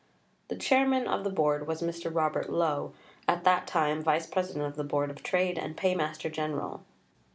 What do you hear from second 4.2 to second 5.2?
President of the Board